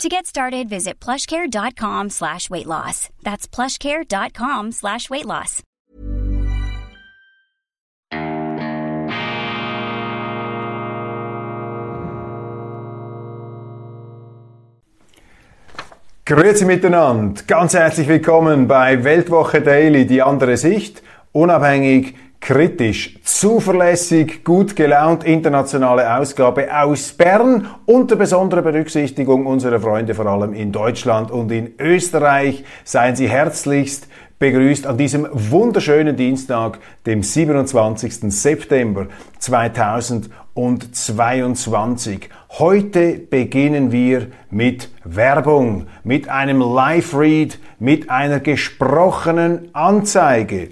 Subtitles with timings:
[0.00, 3.08] To get started, visit plushcare.com slash weight loss.
[3.22, 5.62] That's plushcare.com slash weight loss.
[16.24, 21.02] Grüezi miteinander, ganz herzlich willkommen bei Weltwoche Daily, die andere Sicht,
[21.32, 30.26] unabhängig, kritisch, zuverlässig, gut gelaunt, internationale Ausgabe aus Bern unter besonderer Berücksichtigung unserer Freunde vor
[30.26, 32.64] allem in Deutschland und in Österreich.
[32.84, 34.08] Seien Sie herzlichst
[34.40, 38.34] begrüßt an diesem wunderschönen Dienstag, dem 27.
[38.34, 39.06] September
[39.38, 42.28] 2022.
[42.58, 50.70] Heute beginnen wir mit Werbung, mit einem Live-Read, mit einer gesprochenen Anzeige.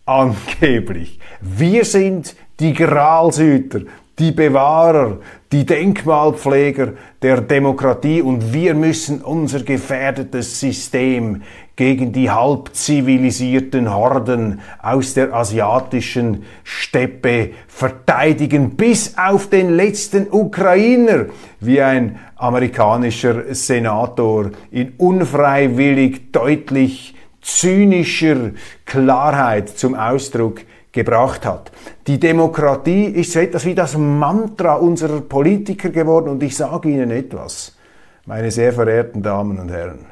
[0.05, 1.19] Angeblich.
[1.41, 3.81] Wir sind die Gralshüter,
[4.19, 5.19] die Bewahrer,
[5.53, 6.93] die Denkmalpfleger
[7.27, 11.43] der Demokratie und wir müssen unser gefährdetes System
[11.75, 21.27] gegen die halb zivilisierten Horden aus der asiatischen Steppe verteidigen, bis auf den letzten Ukrainer,
[21.59, 28.53] wie ein amerikanischer Senator in unfreiwillig deutlich zynischer
[28.85, 30.61] Klarheit zum Ausdruck
[30.97, 31.71] gebracht hat.
[32.07, 37.11] Die Demokratie ist so etwas wie das Mantra unserer Politiker geworden und ich sage Ihnen
[37.11, 37.77] etwas,
[38.25, 40.07] meine sehr verehrten Damen und Herren.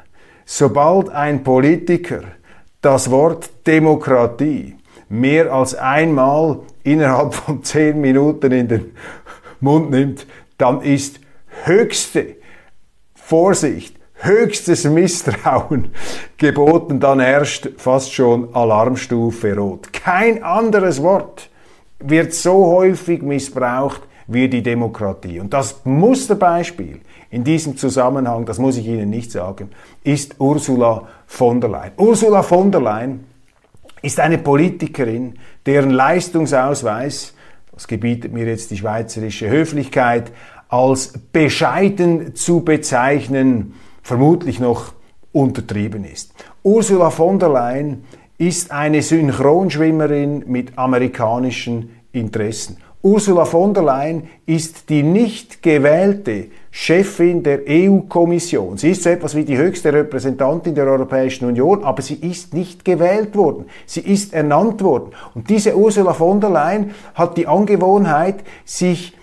[0.45, 2.21] Sobald ein Politiker
[2.81, 4.75] das Wort Demokratie
[5.09, 8.91] mehr als einmal innerhalb von zehn Minuten in den
[9.59, 10.27] Mund nimmt,
[10.59, 11.19] dann ist
[11.63, 12.35] höchste
[13.15, 15.89] Vorsicht, höchstes Misstrauen
[16.37, 19.91] geboten, dann herrscht fast schon Alarmstufe rot.
[19.93, 21.49] Kein anderes Wort
[21.99, 25.39] wird so häufig missbraucht wie die Demokratie.
[25.39, 29.69] Und das Musterbeispiel in diesem Zusammenhang, das muss ich Ihnen nicht sagen,
[30.03, 31.91] ist Ursula von der Leyen.
[31.97, 33.25] Ursula von der Leyen
[34.01, 37.33] ist eine Politikerin, deren Leistungsausweis,
[37.71, 40.31] das gebietet mir jetzt die schweizerische Höflichkeit,
[40.69, 43.73] als bescheiden zu bezeichnen,
[44.05, 44.93] vermutlich noch
[45.33, 46.31] untertrieben ist.
[46.61, 48.03] Ursula von der Leyen
[48.37, 52.77] ist eine Synchronschwimmerin mit amerikanischen Interessen.
[53.01, 58.77] Ursula von der Leyen ist die nicht gewählte Chefin der EU-Kommission.
[58.77, 62.85] Sie ist so etwas wie die höchste Repräsentantin der Europäischen Union, aber sie ist nicht
[62.85, 63.65] gewählt worden.
[63.87, 65.13] Sie ist ernannt worden.
[65.33, 69.17] Und diese Ursula von der Leyen hat die Angewohnheit, sich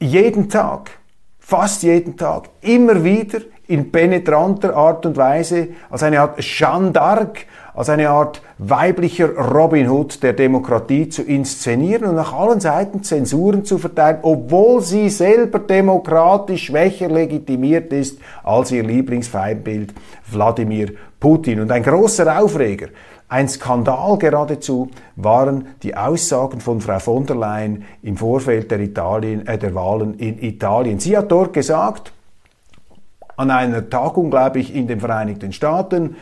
[0.00, 0.90] jeden Tag,
[1.46, 3.38] fast jeden Tag, immer wieder
[3.68, 9.88] in penetranter Art und Weise als eine Art Jeanne d'Arc als eine Art weiblicher Robin
[9.88, 15.60] Hood der Demokratie zu inszenieren und nach allen Seiten Zensuren zu verteilen, obwohl sie selber
[15.60, 19.94] demokratisch schwächer legitimiert ist als ihr Lieblingsfeindbild
[20.32, 21.60] Wladimir Putin.
[21.60, 22.88] Und ein großer Aufreger
[23.28, 29.46] ein Skandal geradezu waren die Aussagen von Frau von der Leyen im Vorfeld der, Italien,
[29.46, 31.00] äh, der Wahlen in Italien.
[31.00, 32.12] Sie hat dort gesagt,
[33.36, 36.16] an einer Tagung, glaube ich, in den Vereinigten Staaten,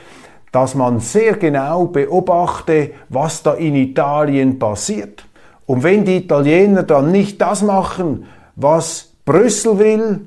[0.51, 5.27] dass man sehr genau beobachte, was da in Italien passiert.
[5.67, 8.27] Und wenn die Italiener dann nicht das machen,
[8.57, 10.27] was Brüssel will,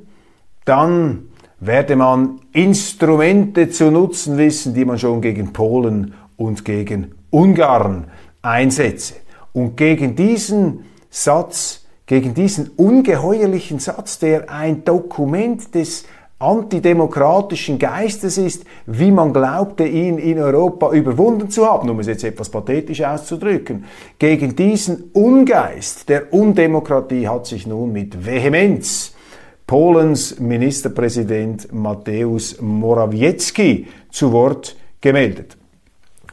[0.65, 8.05] dann werde man Instrumente zu nutzen wissen, die man schon gegen Polen und gegen Ungarn
[8.41, 9.15] einsetze.
[9.53, 16.05] Und gegen diesen Satz, gegen diesen ungeheuerlichen Satz, der ein Dokument des
[16.39, 22.23] antidemokratischen Geistes ist, wie man glaubte, ihn in Europa überwunden zu haben, um es jetzt
[22.23, 23.85] etwas pathetisch auszudrücken.
[24.19, 29.15] Gegen diesen Ungeist der Undemokratie hat sich nun mit Vehemenz
[29.65, 35.57] Polens Ministerpräsident Mateusz Morawiecki zu Wort gemeldet.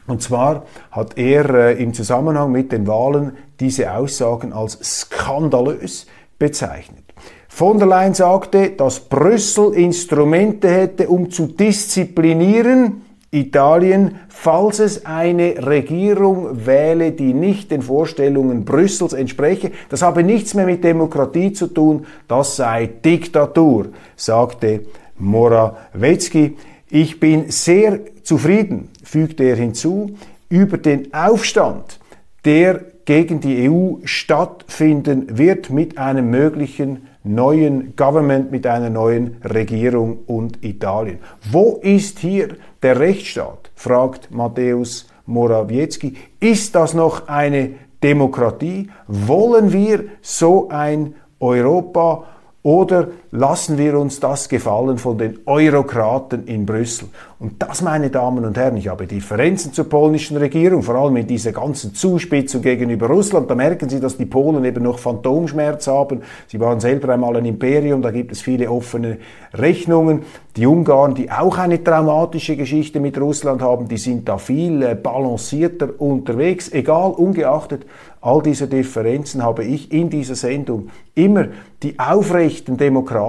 [0.07, 6.05] Und zwar hat er äh, im Zusammenhang mit den Wahlen diese Aussagen als skandalös
[6.37, 7.03] bezeichnet.
[7.47, 15.65] Von der Leyen sagte, dass Brüssel Instrumente hätte, um zu disziplinieren, Italien, falls es eine
[15.65, 19.71] Regierung wähle, die nicht den Vorstellungen Brüssels entspreche.
[19.89, 24.81] Das habe nichts mehr mit Demokratie zu tun, das sei Diktatur, sagte
[25.17, 26.55] Morawiecki.
[26.89, 30.17] Ich bin sehr zufrieden, fügte er hinzu,
[30.49, 31.99] über den Aufstand,
[32.45, 40.19] der gegen die EU stattfinden wird mit einem möglichen neuen Government, mit einer neuen Regierung
[40.27, 41.19] und Italien.
[41.51, 42.49] Wo ist hier
[42.83, 43.71] der Rechtsstaat?
[43.75, 46.15] fragt Matthäus Morawiecki.
[46.39, 47.71] Ist das noch eine
[48.03, 48.89] Demokratie?
[49.07, 52.25] Wollen wir so ein Europa?
[52.61, 57.09] Oder lassen wir uns das gefallen von den Eurokraten in Brüssel?
[57.37, 61.27] Und das, meine Damen und Herren, ich habe Differenzen zur polnischen Regierung, vor allem in
[61.27, 63.49] dieser ganzen Zuspitzung gegenüber Russland.
[63.49, 66.21] Da merken Sie, dass die Polen eben noch Phantomschmerz haben.
[66.47, 69.17] Sie waren selber einmal ein Imperium, da gibt es viele offene
[69.53, 70.23] Rechnungen.
[70.55, 74.95] Die Ungarn, die auch eine traumatische Geschichte mit Russland haben, die sind da viel äh,
[74.95, 76.71] balancierter unterwegs.
[76.71, 77.85] Egal, ungeachtet
[78.25, 81.49] all dieser Differenzen habe ich in dieser Sendung immer
[81.83, 83.24] die aufrechten Demokraten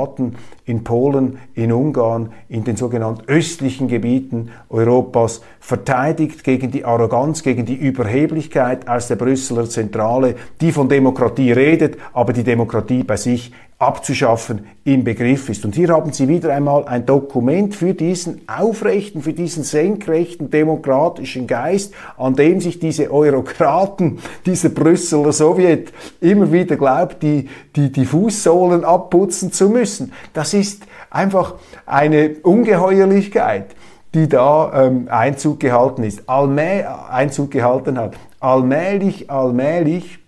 [0.65, 7.67] in Polen, in Ungarn, in den sogenannten östlichen Gebieten Europas verteidigt gegen die Arroganz, gegen
[7.67, 13.51] die Überheblichkeit aus der Brüsseler Zentrale, die von Demokratie redet, aber die Demokratie bei sich
[13.81, 15.65] abzuschaffen im Begriff ist.
[15.65, 21.49] Und hier haben Sie wieder einmal ein Dokument für diesen aufrechten, für diesen senkrechten demokratischen
[21.49, 28.07] Geist, an dem sich diese Eurokraten, diese Brüsseler Sowjet immer wieder glaubt, die, die, die
[28.07, 30.13] Fußsohlen abputzen zu müssen.
[30.33, 33.76] Das ist einfach eine Ungeheuerlichkeit,
[34.17, 38.15] die da ähm, Einzug gehalten ist, allmäh Einzug gehalten hat.
[38.41, 40.19] Allmählich, allmählich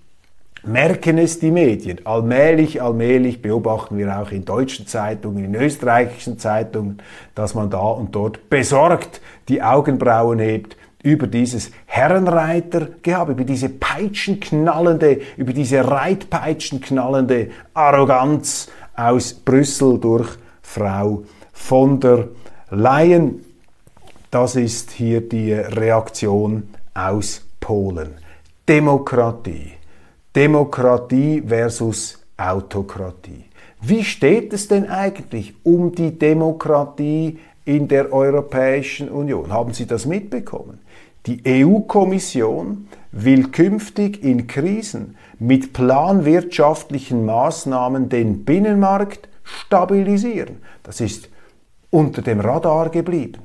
[0.62, 2.04] merken es die Medien.
[2.04, 6.98] Allmählich, allmählich beobachten wir auch in deutschen Zeitungen, in österreichischen Zeitungen,
[7.34, 15.20] dass man da und dort besorgt die Augenbrauen hebt über dieses Herrenreitergehabe, über diese peitschenknallende,
[15.38, 20.28] über diese Reitpeitschenknallende Arroganz aus Brüssel durch
[20.60, 21.22] Frau
[21.54, 22.28] von der
[22.70, 23.47] Leyen.
[24.30, 28.10] Das ist hier die Reaktion aus Polen.
[28.68, 29.72] Demokratie.
[30.36, 33.46] Demokratie versus Autokratie.
[33.80, 39.50] Wie steht es denn eigentlich um die Demokratie in der Europäischen Union?
[39.50, 40.80] Haben Sie das mitbekommen?
[41.24, 50.58] Die EU-Kommission will künftig in Krisen mit planwirtschaftlichen Maßnahmen den Binnenmarkt stabilisieren.
[50.82, 51.30] Das ist
[51.90, 53.40] unter dem Radar geblieben,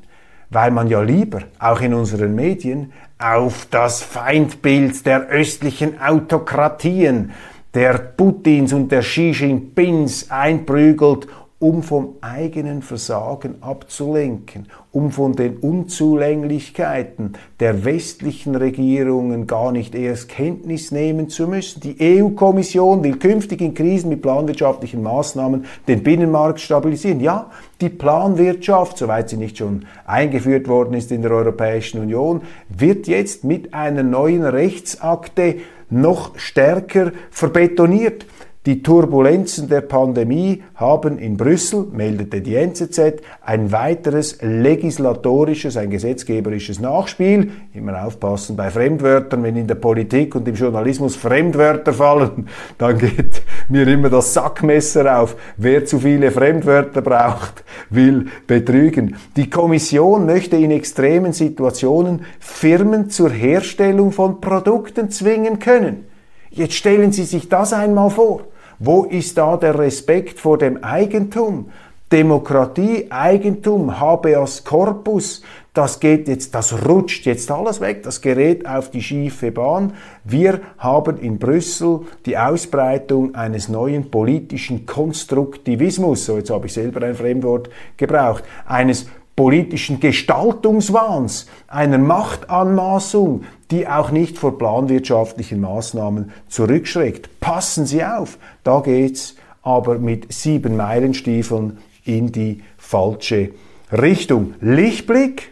[0.53, 7.31] weil man ja lieber auch in unseren Medien auf das Feindbild der östlichen Autokratien,
[7.73, 11.27] der Putins und der Xi Jinpings einprügelt
[11.63, 20.27] um vom eigenen Versagen abzulenken, um von den Unzulänglichkeiten der westlichen Regierungen gar nicht erst
[20.27, 21.79] Kenntnis nehmen zu müssen.
[21.79, 27.21] Die EU-Kommission will künftig in Krisen mit planwirtschaftlichen Maßnahmen den Binnenmarkt stabilisieren.
[27.21, 33.07] Ja, die Planwirtschaft, soweit sie nicht schon eingeführt worden ist in der Europäischen Union, wird
[33.07, 38.25] jetzt mit einer neuen Rechtsakte noch stärker verbetoniert.
[38.65, 46.79] Die Turbulenzen der Pandemie haben in Brüssel, meldete die NZZ, ein weiteres legislatorisches, ein gesetzgeberisches
[46.79, 47.51] Nachspiel.
[47.73, 53.41] Immer aufpassen bei Fremdwörtern, wenn in der Politik und im Journalismus Fremdwörter fallen, dann geht
[53.67, 55.35] mir immer das Sackmesser auf.
[55.57, 59.17] Wer zu viele Fremdwörter braucht, will betrügen.
[59.35, 66.05] Die Kommission möchte in extremen Situationen Firmen zur Herstellung von Produkten zwingen können.
[66.49, 68.52] Jetzt stellen Sie sich das einmal vor.
[68.85, 71.71] Wo ist da der Respekt vor dem Eigentum?
[72.11, 75.41] Demokratie, Eigentum, habeas corpus,
[75.73, 79.93] das geht jetzt, das rutscht jetzt alles weg, das gerät auf die schiefe Bahn.
[80.25, 87.05] Wir haben in Brüssel die Ausbreitung eines neuen politischen Konstruktivismus, so jetzt habe ich selber
[87.05, 97.39] ein Fremdwort gebraucht, eines politischen Gestaltungswahns, einer Machtanmaßung, die auch nicht vor planwirtschaftlichen Maßnahmen zurückschreckt.
[97.39, 103.51] Passen Sie auf, da geht's aber mit sieben Meilenstiefeln in die falsche
[103.91, 104.53] Richtung.
[104.61, 105.51] Lichtblick,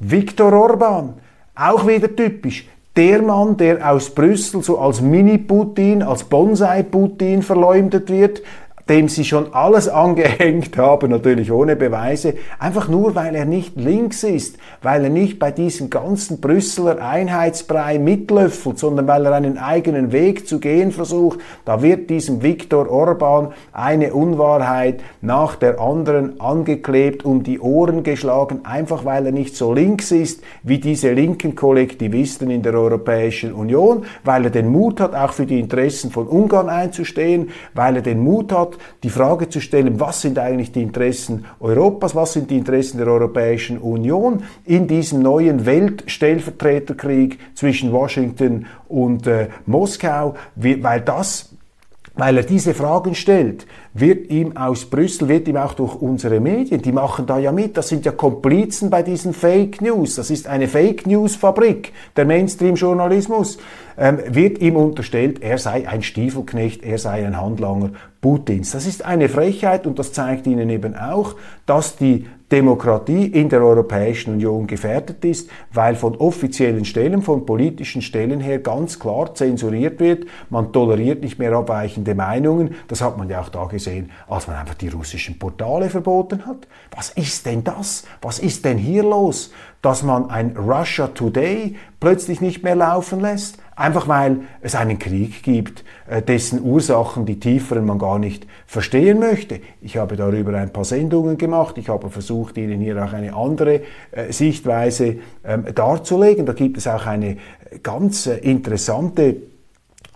[0.00, 1.14] Viktor Orban,
[1.54, 2.66] auch wieder typisch.
[2.96, 8.42] Der Mann, der aus Brüssel so als Mini-Putin, als Bonsai-Putin verleumdet wird,
[8.88, 14.24] dem sie schon alles angehängt haben, natürlich ohne Beweise, einfach nur weil er nicht links
[14.24, 20.12] ist, weil er nicht bei diesem ganzen Brüsseler Einheitsbrei mitlöffelt, sondern weil er einen eigenen
[20.12, 27.24] Weg zu gehen versucht, da wird diesem Viktor Orban eine Unwahrheit nach der anderen angeklebt,
[27.24, 32.50] um die Ohren geschlagen, einfach weil er nicht so links ist wie diese linken Kollektivisten
[32.50, 36.68] in der Europäischen Union, weil er den Mut hat, auch für die Interessen von Ungarn
[36.68, 41.44] einzustehen, weil er den Mut hat, die Frage zu stellen, was sind eigentlich die Interessen
[41.60, 49.26] Europas, was sind die Interessen der Europäischen Union in diesem neuen Weltstellvertreterkrieg zwischen Washington und
[49.26, 51.54] äh, Moskau, weil das
[52.16, 56.80] weil er diese Fragen stellt, wird ihm aus Brüssel, wird ihm auch durch unsere Medien,
[56.80, 60.46] die machen da ja mit, das sind ja Komplizen bei diesen Fake News, das ist
[60.46, 63.58] eine Fake News Fabrik, der Mainstream-Journalismus,
[63.98, 67.90] ähm, wird ihm unterstellt, er sei ein Stiefelknecht, er sei ein Handlanger
[68.24, 68.70] Putins.
[68.70, 71.34] Das ist eine Frechheit und das zeigt Ihnen eben auch,
[71.66, 78.02] dass die Demokratie in der Europäischen Union gefährdet ist, weil von offiziellen Stellen, von politischen
[78.02, 80.26] Stellen her ganz klar zensuriert wird.
[80.50, 82.74] Man toleriert nicht mehr abweichende Meinungen.
[82.88, 86.68] Das hat man ja auch da gesehen, als man einfach die russischen Portale verboten hat.
[86.94, 88.04] Was ist denn das?
[88.20, 89.52] Was ist denn hier los?
[89.80, 95.42] Dass man ein Russia Today plötzlich nicht mehr laufen lässt, einfach weil es einen Krieg
[95.42, 99.60] gibt, äh, dessen Ursachen, die tieferen, man gar nicht verstehen möchte.
[99.80, 103.80] Ich habe darüber ein paar Sendungen gemacht, ich habe versucht, Ihnen hier auch eine andere
[104.12, 106.46] äh, Sichtweise ähm, darzulegen.
[106.46, 107.36] Da gibt es auch eine
[107.82, 109.36] ganz äh, interessante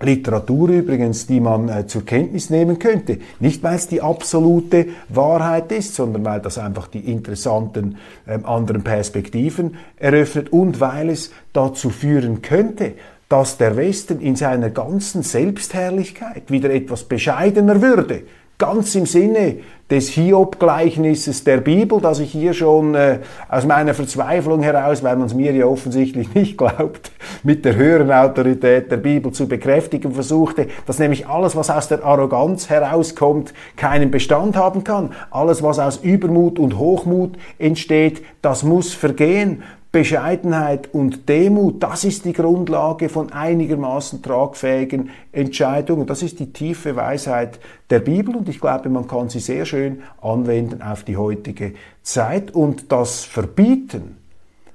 [0.01, 3.19] Literatur übrigens, die man äh, zur Kenntnis nehmen könnte.
[3.41, 7.97] Nicht, weil es die absolute Wahrheit ist, sondern weil das einfach die interessanten
[8.27, 12.93] äh, anderen Perspektiven eröffnet und weil es dazu führen könnte,
[13.29, 18.23] dass der Westen in seiner ganzen Selbstherrlichkeit wieder etwas bescheidener würde
[18.59, 19.57] ganz im Sinne
[19.91, 25.27] des Hiob-Gleichnisses der Bibel, das ich hier schon äh, aus meiner Verzweiflung heraus, weil man
[25.27, 27.11] es mir ja offensichtlich nicht glaubt,
[27.43, 32.05] mit der höheren Autorität der Bibel zu bekräftigen versuchte, dass nämlich alles, was aus der
[32.05, 35.13] Arroganz herauskommt, keinen Bestand haben kann.
[35.31, 39.63] Alles, was aus Übermut und Hochmut entsteht, das muss vergehen.
[39.91, 46.07] Bescheidenheit und Demut, das ist die Grundlage von einigermaßen tragfähigen Entscheidungen.
[46.07, 50.03] Das ist die tiefe Weisheit der Bibel und ich glaube, man kann sie sehr schön
[50.21, 54.19] anwenden auf die heutige Zeit und das Verbieten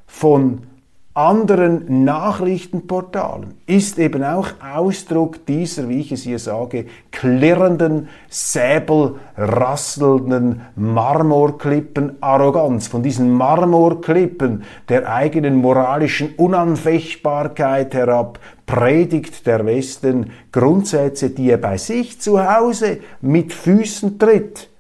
[0.08, 0.64] von
[1.16, 12.18] anderen Nachrichtenportalen ist eben auch Ausdruck dieser, wie ich es hier sage, klirrenden, säbelrasselnden Marmorklippen
[12.20, 21.58] Arroganz, von diesen Marmorklippen der eigenen moralischen Unanfechtbarkeit herab predigt der Westen Grundsätze, die er
[21.58, 24.73] bei sich zu Hause mit Füßen tritt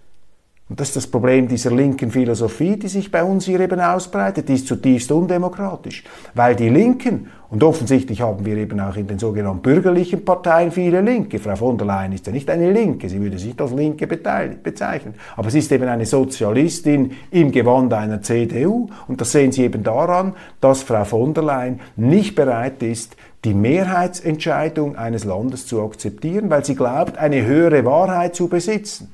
[0.73, 4.49] und das ist das Problem dieser linken Philosophie, die sich bei uns hier eben ausbreitet,
[4.49, 6.03] die ist zutiefst undemokratisch.
[6.33, 11.01] Weil die Linken, und offensichtlich haben wir eben auch in den sogenannten bürgerlichen Parteien viele
[11.01, 13.71] Linke, Frau von der Leyen ist ja nicht eine Linke, sie würde sich nicht als
[13.71, 19.51] Linke bezeichnen, aber sie ist eben eine Sozialistin im Gewand einer CDU und das sehen
[19.51, 25.67] Sie eben daran, dass Frau von der Leyen nicht bereit ist, die Mehrheitsentscheidung eines Landes
[25.67, 29.13] zu akzeptieren, weil sie glaubt, eine höhere Wahrheit zu besitzen.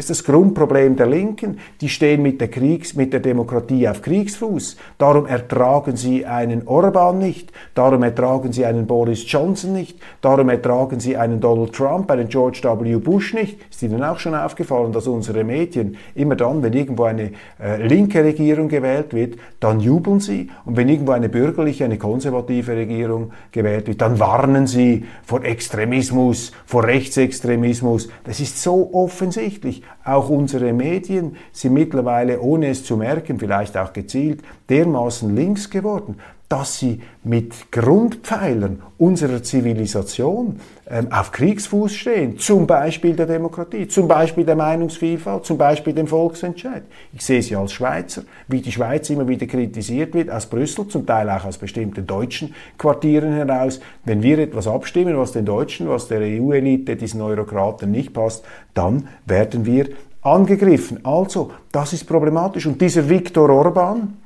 [0.00, 1.58] Das ist das Grundproblem der Linken.
[1.82, 4.78] Die stehen mit der, Kriegs-, mit der Demokratie auf Kriegsfuß.
[4.96, 7.52] Darum ertragen sie einen Orban nicht.
[7.74, 9.98] Darum ertragen sie einen Boris Johnson nicht.
[10.22, 12.96] Darum ertragen sie einen Donald Trump, einen George W.
[12.96, 13.58] Bush nicht.
[13.70, 18.24] Ist Ihnen auch schon aufgefallen, dass unsere Medien immer dann, wenn irgendwo eine äh, linke
[18.24, 20.48] Regierung gewählt wird, dann jubeln sie.
[20.64, 26.52] Und wenn irgendwo eine bürgerliche, eine konservative Regierung gewählt wird, dann warnen sie vor Extremismus,
[26.64, 28.08] vor Rechtsextremismus.
[28.24, 29.82] Das ist so offensichtlich.
[30.04, 36.16] Auch unsere Medien sind mittlerweile, ohne es zu merken, vielleicht auch gezielt, dermaßen links geworden
[36.50, 40.58] dass sie mit Grundpfeilern unserer Zivilisation
[40.90, 46.08] ähm, auf Kriegsfuß stehen, zum Beispiel der Demokratie, zum Beispiel der Meinungsvielfalt, zum Beispiel dem
[46.08, 46.82] Volksentscheid.
[47.12, 51.06] Ich sehe sie als Schweizer, wie die Schweiz immer wieder kritisiert wird, aus Brüssel, zum
[51.06, 53.78] Teil auch aus bestimmten deutschen Quartieren heraus.
[54.04, 59.06] Wenn wir etwas abstimmen, was den Deutschen, was der EU-Elite, diesen Eurokraten nicht passt, dann
[59.24, 59.90] werden wir
[60.22, 60.98] angegriffen.
[61.04, 62.66] Also, das ist problematisch.
[62.66, 64.16] Und dieser Viktor Orban,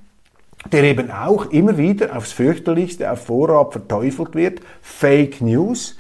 [0.72, 5.96] der eben auch immer wieder aufs fürchterlichste, auf Vorrat verteufelt wird, Fake News,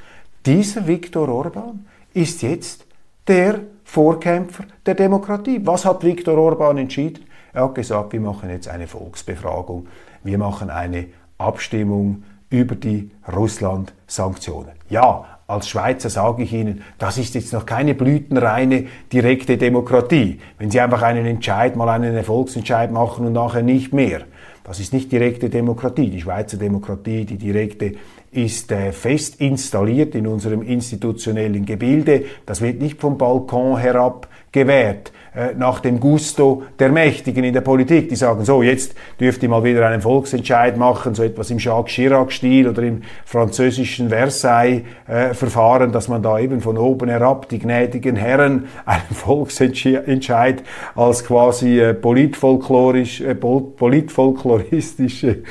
[0.46, 2.86] dieser Viktor Orban ist jetzt
[3.26, 5.60] der Vorkämpfer der Demokratie.
[5.64, 7.24] Was hat Viktor Orban entschieden?
[7.52, 9.86] Er hat gesagt, wir machen jetzt eine Volksbefragung,
[10.22, 11.06] wir machen eine
[11.38, 14.72] Abstimmung über die Russland-Sanktionen.
[14.88, 20.40] Ja, als Schweizer sage ich Ihnen, das ist jetzt noch keine blütenreine direkte Demokratie.
[20.58, 24.22] Wenn Sie einfach einen Entscheid, mal einen Volksentscheid machen und nachher nicht mehr.
[24.64, 26.08] Das ist nicht direkte Demokratie.
[26.08, 27.92] Die Schweizer Demokratie, die direkte,
[28.32, 32.24] ist äh, fest installiert in unserem institutionellen Gebilde.
[32.46, 35.12] Das wird nicht vom Balkon herab gewährt.
[35.34, 38.08] Äh, nach dem Gusto der Mächtigen in der Politik.
[38.08, 41.92] Die sagen so, jetzt dürft ihr mal wieder einen Volksentscheid machen, so etwas im Jacques
[41.92, 48.68] Chirac-Stil oder im französischen Versailles-Verfahren, dass man da eben von oben herab die gnädigen Herren
[48.86, 50.62] einen Volksentscheid
[50.94, 55.42] als quasi äh, politfolklorisch, äh, politfolkloristische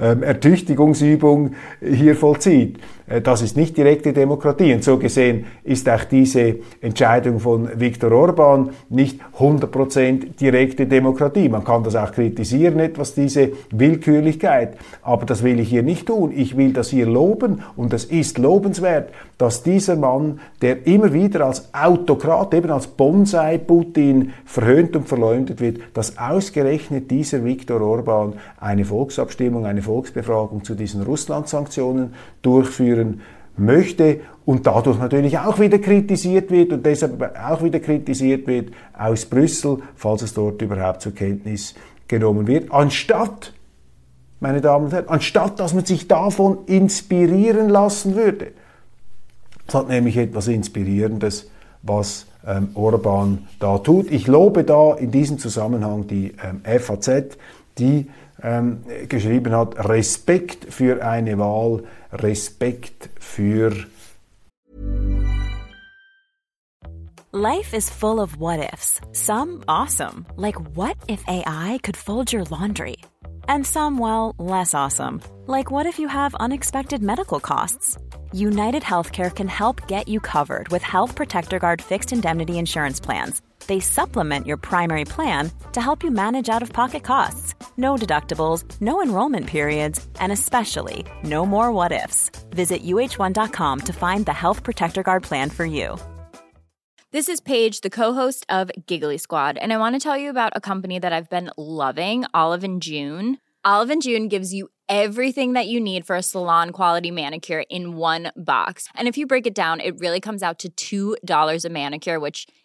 [0.00, 2.78] ähm, Ertüchtigungsübung hier vollzieht.
[3.12, 4.72] Äh, das ist nicht direkte Demokratie.
[4.72, 11.48] Und so gesehen ist auch diese Entscheidung von Viktor Orban nicht 100% direkte Demokratie.
[11.48, 14.76] Man kann das auch kritisieren, etwas diese Willkürlichkeit.
[15.02, 16.32] Aber das will ich hier nicht tun.
[16.34, 21.46] Ich will das hier loben und es ist lobenswert, dass dieser Mann, der immer wieder
[21.46, 28.84] als Autokrat, eben als Bonsai-Putin verhöhnt und verleumdet wird, dass ausgerechnet dieser Viktor Orban eine
[28.84, 32.14] Volksabstimmung, eine Volksbefragung zu diesen Russland-Sanktionen
[33.02, 33.20] durchführen
[33.56, 39.26] möchte und dadurch natürlich auch wieder kritisiert wird und deshalb auch wieder kritisiert wird aus
[39.26, 41.74] Brüssel, falls es dort überhaupt zur Kenntnis
[42.08, 43.52] genommen wird, anstatt,
[44.40, 48.52] meine Damen und Herren, anstatt dass man sich davon inspirieren lassen würde.
[49.68, 51.50] Es hat nämlich etwas Inspirierendes,
[51.82, 54.10] was ähm, Orban da tut.
[54.10, 57.36] Ich lobe da in diesem Zusammenhang die ähm, FAZ,
[57.78, 58.08] die
[58.42, 63.72] ähm, geschrieben hat, Respekt für eine Wahl, Respekt für
[67.34, 69.00] Life is full of what ifs.
[69.12, 72.96] Some awesome, like what if AI could fold your laundry?
[73.48, 77.96] And some, well, less awesome, like what if you have unexpected medical costs?
[78.32, 83.40] United Healthcare can help get you covered with Health Protector Guard fixed indemnity insurance plans
[83.66, 87.54] they supplement your primary plan to help you manage out of pocket costs.
[87.76, 92.30] No deductibles, no enrollment periods, and especially no more what ifs.
[92.50, 95.96] Visit uh1.com to find the Health Protector Guard plan for you.
[97.12, 100.52] This is Paige, the co-host of Giggly Squad, and I want to tell you about
[100.56, 103.36] a company that I've been loving, Olive and June.
[103.64, 107.96] Olive and June gives you everything that you need for a salon quality manicure in
[107.96, 108.88] one box.
[108.94, 112.46] And if you break it down, it really comes out to $2 a manicure, which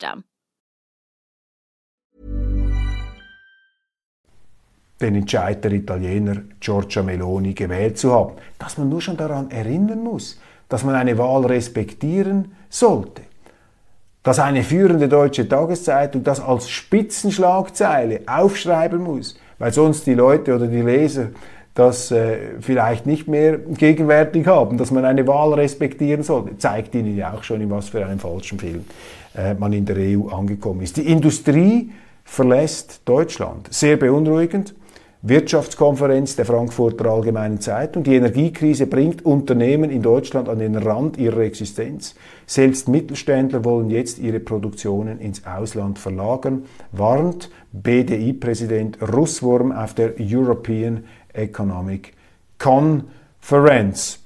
[0.00, 0.24] System.
[5.00, 8.34] Den Entscheid der Italiener Giorgia Meloni gewählt zu haben.
[8.58, 13.22] Dass man nur schon daran erinnern muss, dass man eine Wahl respektieren sollte.
[14.22, 20.66] Dass eine führende deutsche Tageszeitung das als Spitzenschlagzeile aufschreiben muss, weil sonst die Leute oder
[20.66, 21.28] die Leser
[21.72, 26.50] das äh, vielleicht nicht mehr gegenwärtig haben, dass man eine Wahl respektieren soll.
[26.58, 28.84] Zeigt Ihnen ja auch schon, in was für einem falschen Film
[29.34, 30.96] äh, man in der EU angekommen ist.
[30.96, 31.90] Die Industrie
[32.24, 33.72] verlässt Deutschland.
[33.72, 34.74] Sehr beunruhigend.
[35.22, 38.04] Wirtschaftskonferenz der Frankfurter Allgemeinen Zeitung.
[38.04, 42.14] Die Energiekrise bringt Unternehmen in Deutschland an den Rand ihrer Existenz.
[42.46, 51.04] Selbst Mittelständler wollen jetzt ihre Produktionen ins Ausland verlagern, warnt BDI-Präsident Russwurm auf der European
[51.34, 52.14] Economic
[52.58, 54.20] Conference.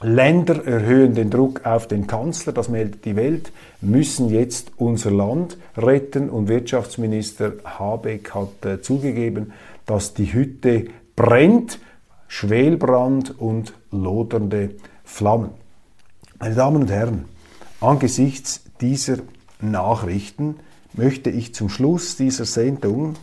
[0.00, 5.58] Länder erhöhen den Druck auf den Kanzler, das meldet die Welt, müssen jetzt unser Land
[5.76, 9.52] retten und Wirtschaftsminister Habeck hat äh, zugegeben,
[9.86, 11.80] dass die Hütte brennt,
[12.28, 15.50] Schwelbrand und lodernde Flammen.
[16.38, 17.24] Meine Damen und Herren,
[17.80, 19.16] angesichts dieser
[19.60, 20.60] Nachrichten
[20.92, 23.14] möchte ich zum Schluss dieser Sendung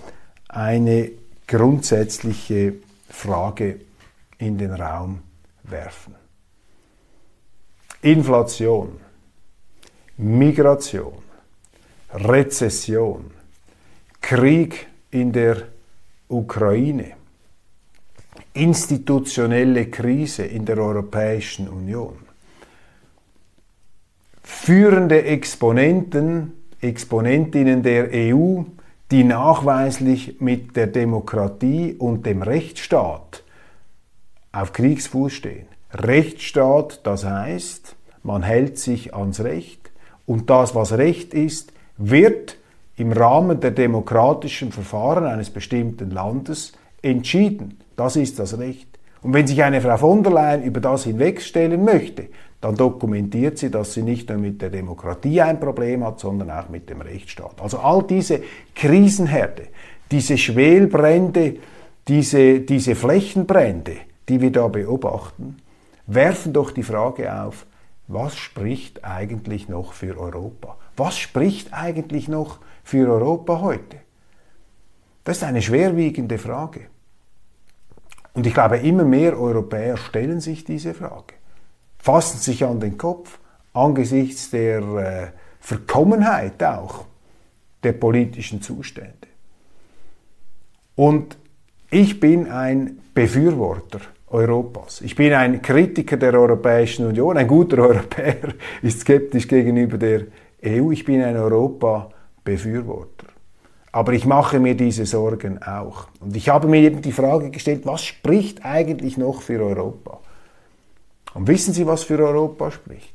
[0.50, 1.12] eine
[1.48, 2.74] grundsätzliche
[3.10, 3.80] Frage
[4.38, 5.20] in den Raum
[5.64, 6.16] werfen.
[8.06, 9.00] Inflation,
[10.18, 11.14] Migration,
[12.14, 13.32] Rezession,
[14.22, 15.70] Krieg in der
[16.28, 17.14] Ukraine,
[18.54, 22.20] institutionelle Krise in der Europäischen Union,
[24.44, 28.66] führende Exponenten, Exponentinnen der EU,
[29.10, 33.44] die nachweislich mit der Demokratie und dem Rechtsstaat
[34.52, 35.66] auf Kriegsfuß stehen.
[35.92, 37.95] Rechtsstaat, das heißt,
[38.26, 39.92] man hält sich ans Recht
[40.26, 42.58] und das, was Recht ist, wird
[42.98, 47.80] im Rahmen der demokratischen Verfahren eines bestimmten Landes entschieden.
[47.96, 48.88] Das ist das Recht.
[49.22, 52.28] Und wenn sich eine Frau von der Leyen über das hinwegstellen möchte,
[52.62, 56.70] dann dokumentiert sie, dass sie nicht nur mit der Demokratie ein Problem hat, sondern auch
[56.70, 57.62] mit dem Rechtsstaat.
[57.62, 58.42] Also all diese
[58.74, 59.68] Krisenherde,
[60.10, 61.58] diese Schwelbrände,
[62.08, 63.98] diese, diese Flächenbrände,
[64.30, 65.58] die wir da beobachten,
[66.08, 67.66] werfen doch die Frage auf,
[68.08, 70.78] was spricht eigentlich noch für Europa?
[70.96, 73.98] Was spricht eigentlich noch für Europa heute?
[75.24, 76.88] Das ist eine schwerwiegende Frage.
[78.34, 81.36] Und ich glaube, immer mehr Europäer stellen sich diese Frage,
[81.98, 83.40] fassen sich an den Kopf
[83.74, 85.28] angesichts der äh,
[85.60, 87.06] Verkommenheit auch
[87.84, 89.28] der politischen Zustände.
[90.96, 91.38] Und
[91.90, 94.02] ich bin ein Befürworter
[94.36, 95.02] Europas.
[95.02, 97.38] Ich bin ein Kritiker der Europäischen Union.
[97.38, 100.26] Ein guter Europäer ist skeptisch gegenüber der
[100.64, 100.92] EU.
[100.92, 103.28] Ich bin ein Europa-Befürworter.
[103.94, 106.08] Aber ich mache mir diese Sorgen auch.
[106.20, 110.20] Und ich habe mir eben die Frage gestellt, was spricht eigentlich noch für Europa?
[111.34, 113.14] Und wissen Sie, was für Europa spricht?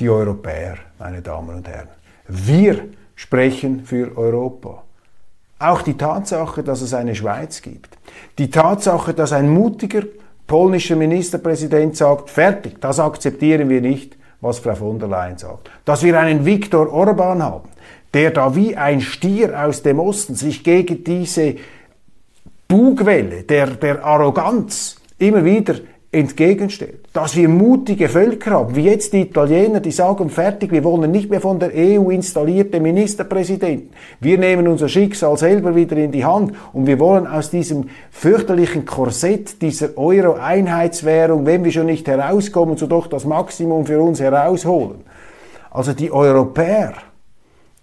[0.00, 1.88] Die Europäer, meine Damen und Herren.
[2.26, 4.82] Wir sprechen für Europa.
[5.58, 7.98] Auch die Tatsache, dass es eine Schweiz gibt.
[8.38, 10.02] Die Tatsache, dass ein mutiger
[10.46, 15.70] polnischer Ministerpräsident sagt, fertig, das akzeptieren wir nicht, was Frau von der Leyen sagt.
[15.84, 17.68] Dass wir einen Viktor Orban haben,
[18.14, 21.56] der da wie ein Stier aus dem Osten sich gegen diese
[22.68, 25.74] Bugwelle der, der Arroganz immer wieder
[26.10, 27.00] entgegenstellt.
[27.12, 31.28] Dass wir mutige Völker haben, wie jetzt die Italiener, die sagen, fertig, wir wollen nicht
[31.28, 33.90] mehr von der EU installierte Ministerpräsidenten.
[34.18, 38.86] Wir nehmen unser Schicksal selber wieder in die Hand und wir wollen aus diesem fürchterlichen
[38.86, 45.00] Korsett dieser Euro-Einheitswährung, wenn wir schon nicht herauskommen, so doch das Maximum für uns herausholen.
[45.70, 46.94] Also die Europäer,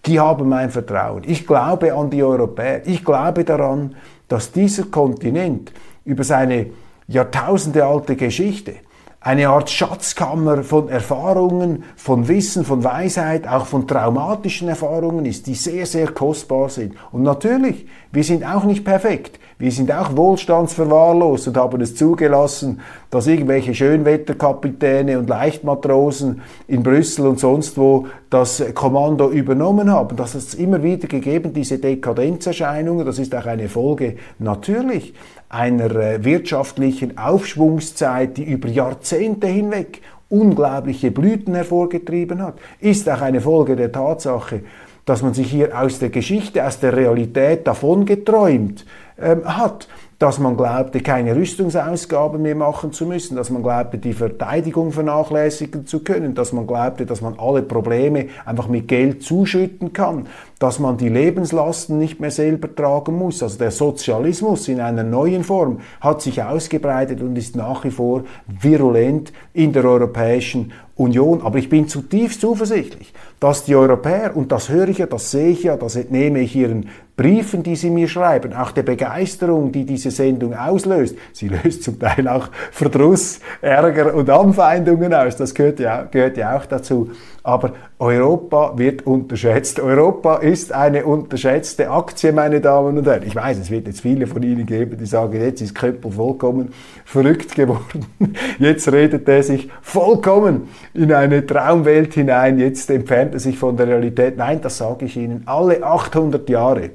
[0.03, 1.21] die haben mein Vertrauen.
[1.27, 2.81] Ich glaube an die Europäer.
[2.88, 3.95] Ich glaube daran,
[4.27, 5.71] dass dieser Kontinent
[6.03, 6.67] über seine
[7.08, 8.76] jahrtausendealte Geschichte,
[9.20, 15.56] eine Art Schatzkammer von Erfahrungen, von Wissen, von Weisheit, auch von traumatischen Erfahrungen ist, die
[15.56, 16.94] sehr, sehr kostbar sind.
[17.12, 19.39] Und natürlich, wir sind auch nicht perfekt.
[19.58, 27.26] Wir sind auch wohlstandsverwahrlost und haben es zugelassen, dass irgendwelche Schönwetterkapitäne und Leichtmatrosen in Brüssel
[27.28, 30.18] und sonst wo das Kommando übernommen haben.
[30.18, 33.06] Das hat es immer wieder gegeben, diese Dekadenzerscheinungen.
[33.06, 35.13] Das ist auch eine Folge natürlich
[35.48, 43.39] einer äh, wirtschaftlichen Aufschwungszeit, die über Jahrzehnte hinweg unglaubliche Blüten hervorgetrieben hat, ist auch eine
[43.39, 44.62] Folge der Tatsache,
[45.06, 48.86] dass man sich hier aus der Geschichte, aus der Realität davongeträumt
[49.19, 49.88] ähm, hat
[50.19, 55.86] dass man glaubte, keine Rüstungsausgaben mehr machen zu müssen, dass man glaubte, die Verteidigung vernachlässigen
[55.86, 60.80] zu können, dass man glaubte, dass man alle Probleme einfach mit Geld zuschütten kann, dass
[60.80, 63.43] man die Lebenslasten nicht mehr selber tragen muss.
[63.43, 68.23] Also der Sozialismus in einer neuen Form hat sich ausgebreitet und ist nach wie vor
[68.47, 71.41] virulent in der Europäischen Union.
[71.41, 73.13] Aber ich bin zutiefst zuversichtlich,
[73.45, 76.55] dass die Europäer, und das höre ich ja, das sehe ich ja, das entnehme ich
[76.55, 81.15] ihren Briefen, die sie mir schreiben, auch der Begeisterung, die diese Sendung auslöst.
[81.31, 85.36] Sie löst zum Teil auch Verdruss, Ärger und Anfeindungen aus.
[85.36, 87.12] Das gehört ja, gehört ja auch dazu.
[87.43, 89.79] Aber Europa wird unterschätzt.
[89.79, 93.23] Europa ist eine unterschätzte Aktie, meine Damen und Herren.
[93.25, 96.73] Ich weiß, es wird jetzt viele von Ihnen geben, die sagen, jetzt ist Köppel vollkommen
[97.05, 98.05] verrückt geworden.
[98.60, 102.60] Jetzt redet er sich vollkommen in eine Traumwelt hinein.
[102.60, 104.36] Jetzt entfernt er sich von der Realität.
[104.36, 105.43] Nein, das sage ich Ihnen.
[105.45, 106.89] Alle 800 Jahre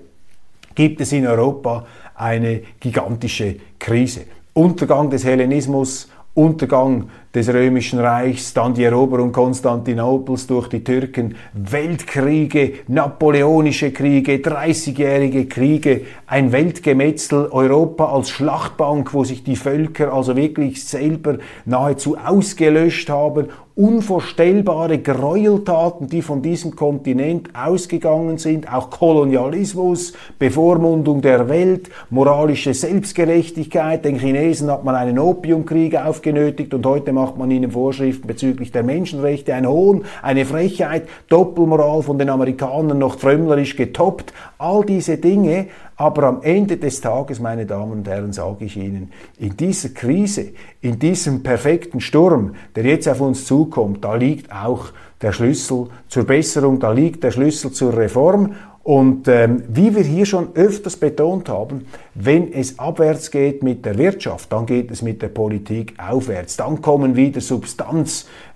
[0.75, 4.23] gibt es in Europa eine gigantische Krise.
[4.53, 6.09] Untergang des Hellenismus,
[6.41, 15.47] Untergang des Römischen Reichs, dann die Eroberung Konstantinopels durch die Türken, Weltkriege, napoleonische Kriege, 30-jährige
[15.47, 23.11] Kriege, ein Weltgemetzel, Europa als Schlachtbank, wo sich die Völker also wirklich selber nahezu ausgelöscht
[23.11, 23.49] haben
[23.81, 34.05] unvorstellbare Gräueltaten, die von diesem Kontinent ausgegangen sind, auch Kolonialismus, Bevormundung der Welt, moralische Selbstgerechtigkeit.
[34.05, 38.83] Den Chinesen hat man einen Opiumkrieg aufgenötigt und heute macht man ihnen Vorschriften bezüglich der
[38.83, 39.55] Menschenrechte.
[39.55, 44.35] Ein Hohn, eine Frechheit, Doppelmoral von den Amerikanern noch frömmlerisch getoppt.
[44.59, 45.69] All diese Dinge
[46.01, 50.53] aber am Ende des Tages, meine Damen und Herren, sage ich Ihnen, in dieser Krise,
[50.81, 54.87] in diesem perfekten Sturm, der jetzt auf uns zukommt, da liegt auch
[55.21, 58.55] der Schlüssel zur Besserung, da liegt der Schlüssel zur Reform.
[58.83, 61.85] Und ähm, wie wir hier schon öfters betont haben,
[62.15, 66.57] wenn es abwärts geht mit der Wirtschaft, dann geht es mit der Politik aufwärts.
[66.57, 67.43] Dann kommen wieder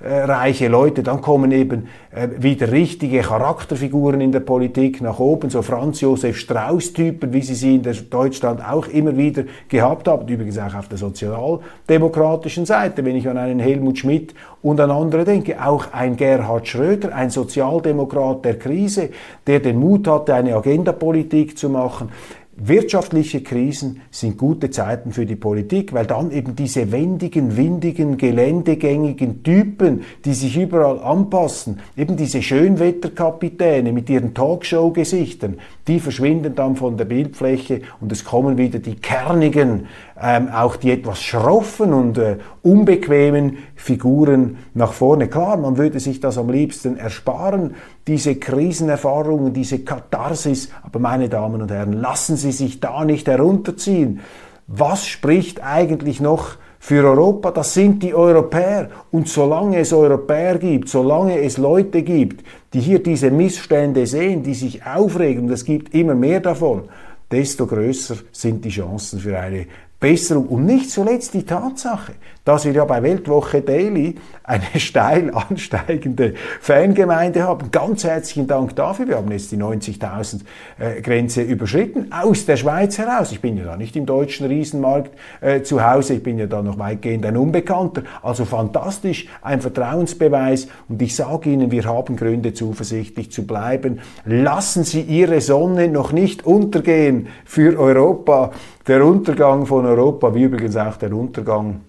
[0.05, 5.62] substanzreiche Leute, dann kommen eben äh, wieder richtige Charakterfiguren in der Politik nach oben, so
[5.62, 10.75] Franz Josef Strauß-Typen, wie sie sie in Deutschland auch immer wieder gehabt haben, übrigens auch
[10.75, 15.87] auf der sozialdemokratischen Seite, wenn ich an einen Helmut Schmidt und an andere denke, auch
[15.93, 19.11] ein Gerhard Schröder, ein Sozialdemokrat der Krise,
[19.47, 22.11] der den Mut hatte, eine Agendapolitik zu machen.
[22.57, 29.43] Wirtschaftliche Krisen sind gute Zeiten für die Politik, weil dann eben diese wendigen, windigen, geländegängigen
[29.43, 36.97] Typen, die sich überall anpassen, eben diese Schönwetterkapitäne mit ihren Talkshow-Gesichtern, die verschwinden dann von
[36.97, 39.88] der Bildfläche und es kommen wieder die kernigen,
[40.23, 45.27] ähm, auch die etwas schroffen und äh, unbequemen Figuren nach vorne.
[45.27, 47.75] Klar, man würde sich das am liebsten ersparen,
[48.07, 54.21] diese Krisenerfahrungen, diese Katharsis, aber meine Damen und Herren, lassen Sie sich da nicht herunterziehen.
[54.67, 58.90] Was spricht eigentlich noch für Europa, das sind die Europäer.
[59.11, 64.53] Und solange es Europäer gibt, solange es Leute gibt, die hier diese Missstände sehen, die
[64.53, 66.83] sich aufregen, und es gibt immer mehr davon,
[67.31, 69.67] desto größer sind die Chancen für eine
[69.99, 70.47] Besserung.
[70.47, 72.12] Und nicht zuletzt die Tatsache,
[72.44, 77.70] dass wir ja bei Weltwoche Daily eine steil ansteigende Fangemeinde haben.
[77.70, 79.09] Ganz herzlichen Dank dafür.
[79.09, 80.40] Wir haben jetzt die 90.000
[80.78, 83.33] äh, Grenze überschritten aus der Schweiz heraus.
[83.33, 86.14] Ich bin ja da nicht im deutschen Riesenmarkt äh, zu Hause.
[86.14, 88.02] Ich bin ja da noch weitgehend ein Unbekannter.
[88.22, 90.68] Also fantastisch, ein Vertrauensbeweis.
[90.88, 94.00] Und ich sage Ihnen, wir haben Gründe, zuversichtlich zu bleiben.
[94.26, 98.52] Lassen Sie Ihre Sonne noch nicht untergehen für Europa.
[98.87, 101.80] Der Untergang von Europa, wie übrigens auch der Untergang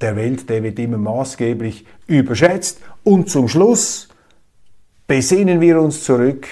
[0.00, 2.80] der Welt, der wird immer maßgeblich überschätzt.
[3.04, 4.08] Und zum Schluss
[5.06, 6.46] besinnen wir uns zurück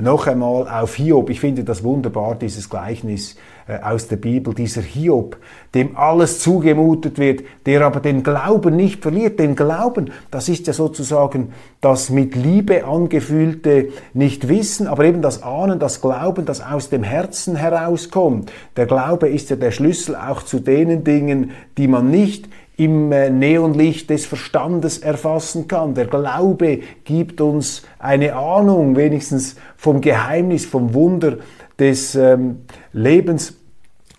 [0.00, 1.30] noch einmal auf Hiob.
[1.30, 5.36] Ich finde das wunderbar, dieses Gleichnis äh, aus der Bibel, dieser Hiob,
[5.74, 9.38] dem alles zugemutet wird, der aber den Glauben nicht verliert.
[9.38, 15.78] Den Glauben, das ist ja sozusagen das mit Liebe angefühlte Nicht-Wissen, aber eben das Ahnen,
[15.78, 18.50] das Glauben, das aus dem Herzen herauskommt.
[18.76, 22.48] Der Glaube ist ja der Schlüssel auch zu denen Dingen, die man nicht
[22.80, 25.92] im äh, Neonlicht des Verstandes erfassen kann.
[25.92, 31.36] Der Glaube gibt uns eine Ahnung, wenigstens vom Geheimnis, vom Wunder
[31.78, 32.60] des ähm,
[32.94, 33.54] Lebens.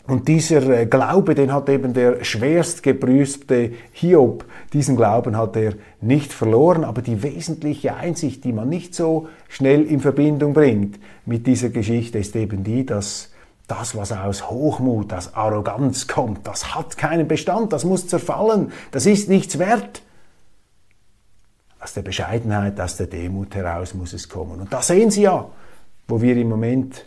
[0.06, 5.74] Und dieser äh, Glaube, den hat eben der schwerst geprüfte Hiob, diesen Glauben hat er
[6.00, 11.48] nicht verloren, aber die wesentliche Einsicht, die man nicht so schnell in Verbindung bringt mit
[11.48, 13.31] dieser Geschichte, ist eben die, dass
[13.72, 19.06] das, was aus Hochmut, aus Arroganz kommt, das hat keinen Bestand, das muss zerfallen, das
[19.06, 20.02] ist nichts wert.
[21.80, 24.60] Aus der Bescheidenheit, aus der Demut heraus muss es kommen.
[24.60, 25.48] Und da sehen Sie ja,
[26.08, 27.06] wo wir im Moment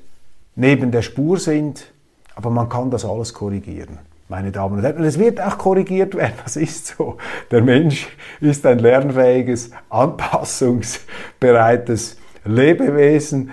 [0.57, 1.93] neben der Spur sind,
[2.35, 3.99] aber man kann das alles korrigieren.
[4.29, 7.19] Meine Damen und Herren, es wird auch korrigiert werden, das ist so.
[7.51, 8.09] Der Mensch
[8.41, 13.51] ist ein lernfähiges, anpassungsbereites Lebewesen.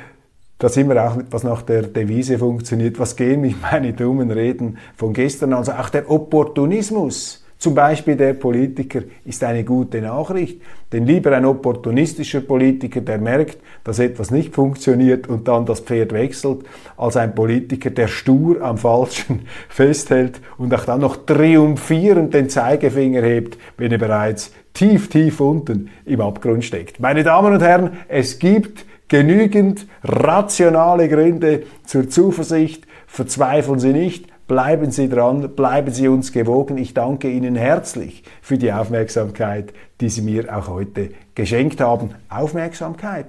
[0.61, 2.99] Da sind wir auch, was nach der Devise funktioniert.
[2.99, 5.53] Was gehen mich meine dummen Reden von gestern?
[5.53, 10.61] Also auch der Opportunismus zum Beispiel der Politiker, ist eine gute Nachricht.
[10.91, 16.11] Denn lieber ein opportunistischer Politiker, der merkt, dass etwas nicht funktioniert und dann das Pferd
[16.11, 16.59] wechselt,
[16.97, 23.21] als ein Politiker, der stur am Falschen festhält und auch dann noch triumphierend den Zeigefinger
[23.21, 26.99] hebt, wenn er bereits tief, tief unten im Abgrund steckt.
[26.99, 32.87] Meine Damen und Herren, es gibt genügend rationale Gründe zur Zuversicht.
[33.07, 36.77] Verzweifeln Sie nicht, Bleiben Sie dran, bleiben Sie uns gewogen.
[36.77, 39.71] Ich danke Ihnen herzlich für die Aufmerksamkeit,
[40.01, 42.15] die Sie mir auch heute geschenkt haben.
[42.27, 43.27] Aufmerksamkeit,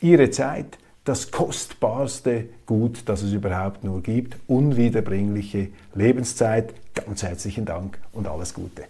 [0.00, 6.72] Ihre Zeit, das kostbarste Gut, das es überhaupt nur gibt, unwiederbringliche Lebenszeit.
[6.94, 8.84] Ganz herzlichen Dank und alles Gute.